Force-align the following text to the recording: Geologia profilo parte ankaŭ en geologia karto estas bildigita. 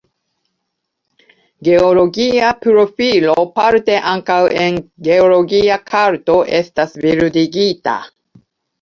Geologia 1.67 2.49
profilo 2.65 3.37
parte 3.61 4.01
ankaŭ 4.15 4.41
en 4.65 4.83
geologia 5.11 5.81
karto 5.95 6.43
estas 6.65 7.01
bildigita. 7.07 8.01